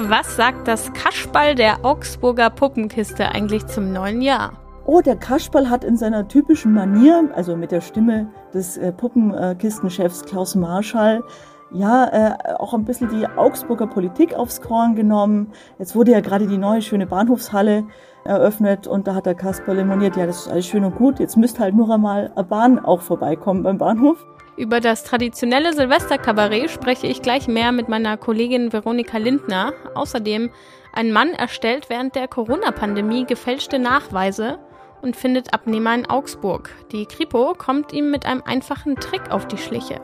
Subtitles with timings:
[0.00, 4.52] Was sagt das Kaschball der Augsburger Puppenkiste eigentlich zum neuen Jahr?
[4.86, 10.24] Oh, der Kaschball hat in seiner typischen Manier, also mit der Stimme des äh, Puppenkistenchefs
[10.24, 11.24] Klaus Marschall,
[11.72, 15.50] ja, äh, auch ein bisschen die Augsburger Politik aufs Korn genommen.
[15.80, 17.84] Jetzt wurde ja gerade die neue schöne Bahnhofshalle
[18.24, 21.36] eröffnet und da hat der Kasperle moniert, ja, das ist alles schön und gut, jetzt
[21.36, 24.24] müsste halt nur einmal eine Bahn auch vorbeikommen beim Bahnhof.
[24.58, 29.72] Über das traditionelle Silvesterkabarett spreche ich gleich mehr mit meiner Kollegin Veronika Lindner.
[29.94, 30.50] Außerdem,
[30.92, 34.58] ein Mann erstellt während der Corona-Pandemie gefälschte Nachweise
[35.00, 36.74] und findet Abnehmer in Augsburg.
[36.90, 40.00] Die Kripo kommt ihm mit einem einfachen Trick auf die Schliche.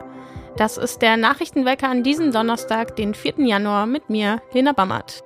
[0.55, 3.33] Das ist der Nachrichtenwecker an diesem Donnerstag, den 4.
[3.39, 5.21] Januar, mit mir, Lena Bammert.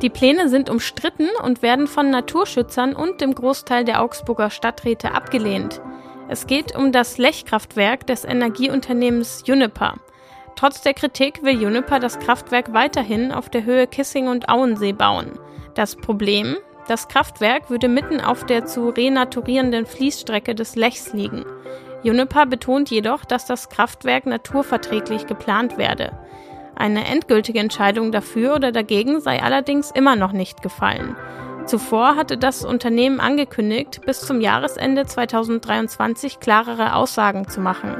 [0.00, 5.82] Die Pläne sind umstritten und werden von Naturschützern und dem Großteil der Augsburger Stadträte abgelehnt.
[6.30, 9.94] Es geht um das Lechkraftwerk des Energieunternehmens Juniper.
[10.56, 15.38] Trotz der Kritik will Juniper das Kraftwerk weiterhin auf der Höhe Kissing und Auensee bauen.
[15.74, 16.56] Das Problem?
[16.86, 21.46] Das Kraftwerk würde mitten auf der zu renaturierenden Fließstrecke des Lechs liegen.
[22.02, 26.12] Juniper betont jedoch, dass das Kraftwerk naturverträglich geplant werde.
[26.76, 31.16] Eine endgültige Entscheidung dafür oder dagegen sei allerdings immer noch nicht gefallen.
[31.68, 37.94] Zuvor hatte das Unternehmen angekündigt, bis zum Jahresende 2023 klarere Aussagen zu machen.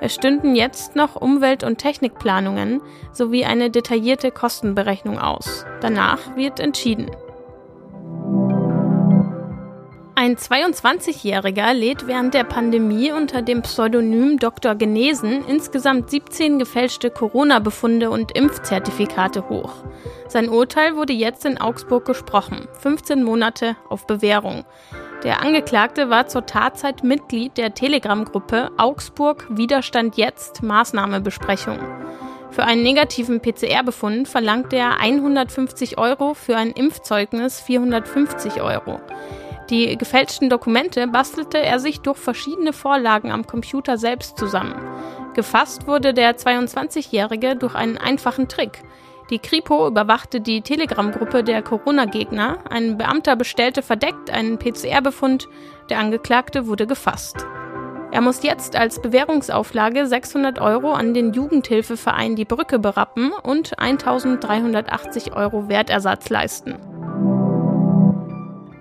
[0.00, 5.66] Es stünden jetzt noch Umwelt- und Technikplanungen sowie eine detaillierte Kostenberechnung aus.
[5.80, 7.10] Danach wird entschieden.
[10.20, 14.74] Ein 22-Jähriger lädt während der Pandemie unter dem Pseudonym Dr.
[14.74, 19.74] Genesen insgesamt 17 gefälschte Corona-Befunde und Impfzertifikate hoch.
[20.26, 24.64] Sein Urteil wurde jetzt in Augsburg gesprochen, 15 Monate auf Bewährung.
[25.22, 31.78] Der Angeklagte war zur Tatzeit Mitglied der Telegram-Gruppe Augsburg Widerstand jetzt Maßnahmebesprechung.
[32.50, 38.98] Für einen negativen PCR-Befund verlangte er 150 Euro, für ein Impfzeugnis 450 Euro.
[39.70, 44.74] Die gefälschten Dokumente bastelte er sich durch verschiedene Vorlagen am Computer selbst zusammen.
[45.34, 48.82] Gefasst wurde der 22-Jährige durch einen einfachen Trick.
[49.30, 52.58] Die Kripo überwachte die Telegram-Gruppe der Corona-Gegner.
[52.70, 55.48] Ein Beamter bestellte verdeckt einen PCR-Befund.
[55.90, 57.46] Der Angeklagte wurde gefasst.
[58.10, 65.34] Er muss jetzt als Bewährungsauflage 600 Euro an den Jugendhilfeverein Die Brücke berappen und 1380
[65.34, 66.97] Euro Wertersatz leisten.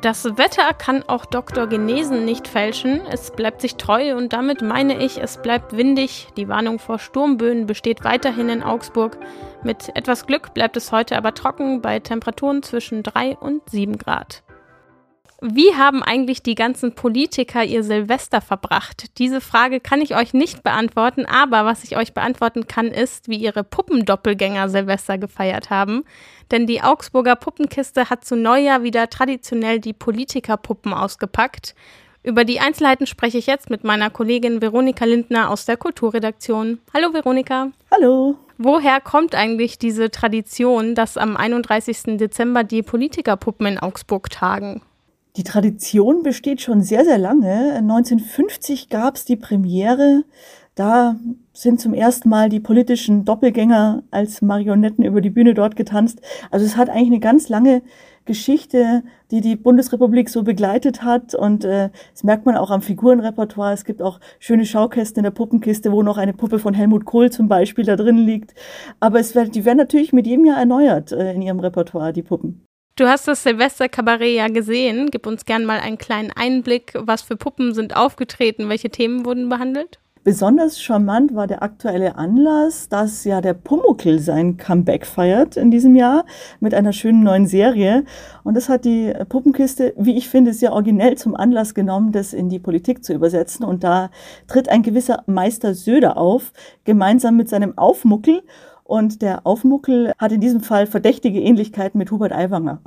[0.01, 1.65] Das Wetter kann auch Dr.
[1.65, 3.01] Genesen nicht fälschen.
[3.09, 6.27] Es bleibt sich treu und damit meine ich, es bleibt windig.
[6.37, 9.17] Die Warnung vor Sturmböen besteht weiterhin in Augsburg.
[9.63, 14.43] Mit etwas Glück bleibt es heute aber trocken bei Temperaturen zwischen 3 und 7 Grad.
[15.39, 19.19] Wie haben eigentlich die ganzen Politiker ihr Silvester verbracht?
[19.19, 23.37] Diese Frage kann ich euch nicht beantworten, aber was ich euch beantworten kann, ist, wie
[23.37, 26.05] ihre Puppendoppelgänger Silvester gefeiert haben.
[26.49, 31.75] Denn die Augsburger Puppenkiste hat zu Neujahr wieder traditionell die Politikerpuppen ausgepackt.
[32.23, 36.79] Über die Einzelheiten spreche ich jetzt mit meiner Kollegin Veronika Lindner aus der Kulturredaktion.
[36.95, 37.71] Hallo Veronika.
[37.91, 38.37] Hallo.
[38.57, 42.17] Woher kommt eigentlich diese Tradition, dass am 31.
[42.17, 44.81] Dezember die Politikerpuppen in Augsburg tagen?
[45.37, 47.73] Die Tradition besteht schon sehr, sehr lange.
[47.75, 50.23] 1950 gab es die Premiere.
[50.73, 51.15] Da
[51.53, 56.21] sind zum ersten Mal die politischen Doppelgänger als Marionetten über die Bühne dort getanzt.
[56.49, 57.83] Also es hat eigentlich eine ganz lange
[58.25, 61.35] Geschichte, die die Bundesrepublik so begleitet hat.
[61.35, 63.73] Und äh, das merkt man auch am Figurenrepertoire.
[63.73, 67.31] Es gibt auch schöne Schaukästen in der Puppenkiste, wo noch eine Puppe von Helmut Kohl
[67.31, 68.55] zum Beispiel da drin liegt.
[68.99, 72.66] Aber es die werden natürlich mit jedem Jahr erneuert äh, in ihrem Repertoire, die Puppen.
[72.97, 75.09] Du hast das Silvester-Kabarett ja gesehen.
[75.11, 76.93] Gib uns gern mal einen kleinen Einblick.
[76.97, 78.69] Was für Puppen sind aufgetreten?
[78.69, 79.99] Welche Themen wurden behandelt?
[80.23, 85.95] Besonders charmant war der aktuelle Anlass, dass ja der Pumuckl sein Comeback feiert in diesem
[85.95, 86.25] Jahr
[86.59, 88.03] mit einer schönen neuen Serie.
[88.43, 92.49] Und das hat die Puppenkiste, wie ich finde, sehr originell zum Anlass genommen, das in
[92.49, 93.63] die Politik zu übersetzen.
[93.63, 94.09] Und da
[94.47, 96.51] tritt ein gewisser Meister Söder auf,
[96.83, 98.41] gemeinsam mit seinem Aufmuckel.
[98.87, 102.79] Und der Aufmuckel hat in diesem Fall verdächtige Ähnlichkeiten mit Hubert Aiwanger.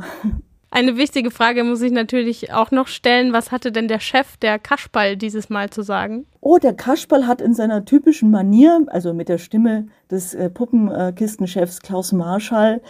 [0.70, 3.35] Eine wichtige Frage muss ich natürlich auch noch stellen.
[3.35, 6.25] Was hatte denn der Chef, der Kaschball, dieses Mal zu sagen?
[6.41, 11.81] Oh, der Kaschball hat in seiner typischen Manier, also mit der Stimme des äh, Puppenkistenchefs
[11.81, 12.81] Klaus Marschall,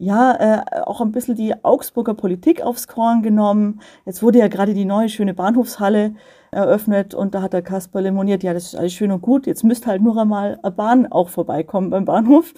[0.00, 3.80] ja, äh, auch ein bisschen die Augsburger Politik aufs Korn genommen.
[4.06, 6.14] Jetzt wurde ja gerade die neue schöne Bahnhofshalle
[6.52, 9.62] eröffnet und da hat der Kasper lemoniert, ja, das ist alles schön und gut, jetzt
[9.62, 12.54] müsste halt nur einmal eine Bahn auch vorbeikommen beim Bahnhof.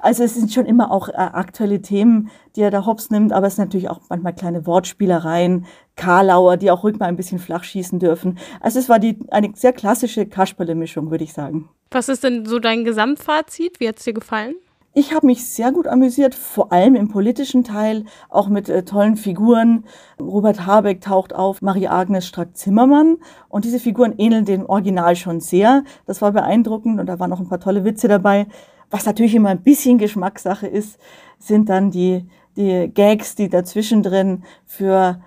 [0.00, 3.46] Also es sind schon immer auch äh, aktuelle Themen, die er da hops nimmt, aber
[3.46, 5.64] es sind natürlich auch manchmal kleine Wortspielereien,
[5.96, 8.38] Karlauer, die auch ruhig mal ein bisschen flach schießen dürfen.
[8.60, 11.70] Also es war die, eine sehr klassische Kasperle-Mischung, würde ich sagen.
[11.90, 13.80] Was ist denn so dein Gesamtfazit?
[13.80, 14.54] Wie hat es dir gefallen?
[14.94, 19.16] Ich habe mich sehr gut amüsiert, vor allem im politischen Teil, auch mit äh, tollen
[19.16, 19.84] Figuren.
[20.20, 23.16] Robert Habeck taucht auf, Marie-Agnes Strack-Zimmermann.
[23.48, 25.84] Und diese Figuren ähneln dem Original schon sehr.
[26.04, 28.46] Das war beeindruckend und da waren noch ein paar tolle Witze dabei.
[28.90, 30.98] Was natürlich immer ein bisschen Geschmackssache ist,
[31.38, 35.22] sind dann die, die Gags, die dazwischen drin für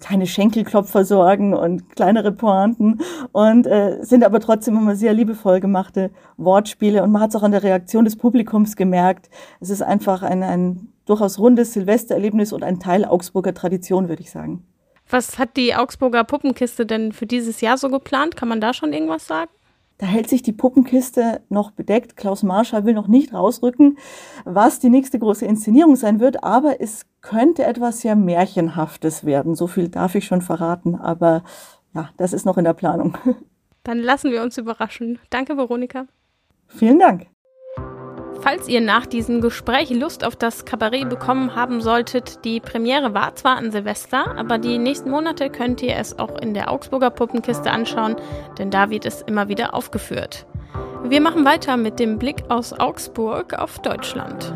[0.00, 3.00] keine Schenkelklopfer sorgen und kleinere Pointen
[3.32, 7.42] und äh, sind aber trotzdem immer sehr liebevoll gemachte Wortspiele und man hat es auch
[7.42, 9.30] an der Reaktion des Publikums gemerkt.
[9.60, 14.30] Es ist einfach ein, ein durchaus rundes Silvestererlebnis und ein Teil Augsburger Tradition, würde ich
[14.30, 14.64] sagen.
[15.08, 18.36] Was hat die Augsburger Puppenkiste denn für dieses Jahr so geplant?
[18.36, 19.50] Kann man da schon irgendwas sagen?
[19.98, 22.16] Da hält sich die Puppenkiste noch bedeckt.
[22.16, 23.98] Klaus Marschall will noch nicht rausrücken,
[24.44, 29.54] was die nächste große Inszenierung sein wird, aber es könnte etwas sehr Märchenhaftes werden.
[29.54, 31.44] So viel darf ich schon verraten, aber
[31.94, 33.16] ja, das ist noch in der Planung.
[33.84, 35.18] Dann lassen wir uns überraschen.
[35.30, 36.06] Danke, Veronika.
[36.66, 37.28] Vielen Dank.
[38.46, 43.34] Falls ihr nach diesem Gespräch Lust auf das Kabarett bekommen haben solltet, die Premiere war
[43.34, 47.72] zwar an Silvester, aber die nächsten Monate könnt ihr es auch in der Augsburger Puppenkiste
[47.72, 48.14] anschauen,
[48.56, 50.46] denn da wird es immer wieder aufgeführt.
[51.02, 54.54] Wir machen weiter mit dem Blick aus Augsburg auf Deutschland.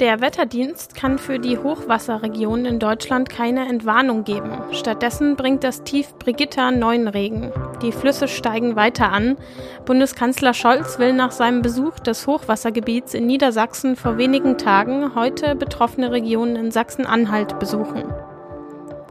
[0.00, 4.50] Der Wetterdienst kann für die Hochwasserregionen in Deutschland keine Entwarnung geben.
[4.72, 7.52] Stattdessen bringt das Tief Brigitta neuen Regen.
[7.82, 9.36] Die Flüsse steigen weiter an.
[9.84, 16.10] Bundeskanzler Scholz will nach seinem Besuch des Hochwassergebiets in Niedersachsen vor wenigen Tagen heute betroffene
[16.10, 18.04] Regionen in Sachsen-Anhalt besuchen.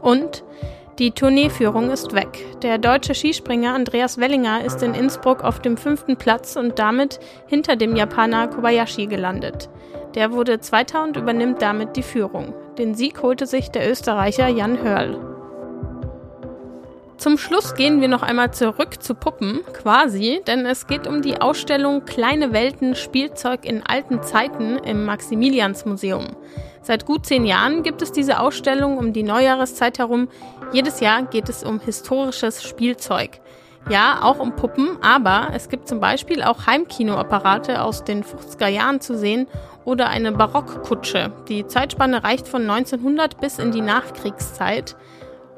[0.02, 0.42] Und
[1.00, 2.44] die Tourneeführung ist weg.
[2.60, 7.76] Der deutsche Skispringer Andreas Wellinger ist in Innsbruck auf dem fünften Platz und damit hinter
[7.76, 9.70] dem Japaner Kobayashi gelandet.
[10.14, 12.52] Der wurde Zweiter und übernimmt damit die Führung.
[12.76, 15.29] Den Sieg holte sich der Österreicher Jan Hörl.
[17.20, 21.38] Zum Schluss gehen wir noch einmal zurück zu Puppen, quasi, denn es geht um die
[21.38, 26.28] Ausstellung Kleine Welten Spielzeug in alten Zeiten im Maximiliansmuseum.
[26.80, 30.28] Seit gut zehn Jahren gibt es diese Ausstellung um die Neujahreszeit herum.
[30.72, 33.42] Jedes Jahr geht es um historisches Spielzeug.
[33.90, 39.02] Ja, auch um Puppen, aber es gibt zum Beispiel auch Heimkinoapparate aus den 50er Jahren
[39.02, 39.46] zu sehen
[39.84, 41.32] oder eine Barockkutsche.
[41.50, 44.96] Die Zeitspanne reicht von 1900 bis in die Nachkriegszeit.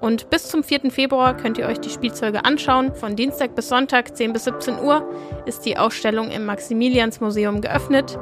[0.02, 0.90] Und bis zum 4.
[0.90, 2.94] Februar könnt ihr euch die Spielzeuge anschauen.
[2.94, 5.08] Von Dienstag bis Sonntag 10 bis 17 Uhr
[5.46, 8.18] ist die Ausstellung im Maximiliansmuseum geöffnet.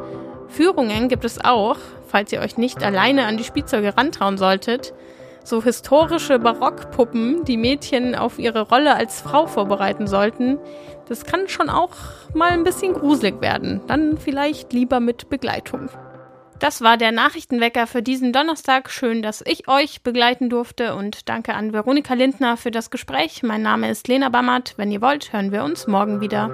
[0.46, 4.92] Führungen gibt es auch, falls ihr euch nicht alleine an die Spielzeuge rantrauen solltet
[5.44, 10.58] so historische Barockpuppen, die Mädchen auf ihre Rolle als Frau vorbereiten sollten,
[11.08, 11.90] das kann schon auch
[12.34, 13.80] mal ein bisschen gruselig werden.
[13.86, 15.88] Dann vielleicht lieber mit Begleitung.
[16.60, 18.90] Das war der Nachrichtenwecker für diesen Donnerstag.
[18.90, 23.42] Schön, dass ich euch begleiten durfte und danke an Veronika Lindner für das Gespräch.
[23.42, 24.74] Mein Name ist Lena Bammert.
[24.76, 26.50] Wenn ihr wollt, hören wir uns morgen wieder.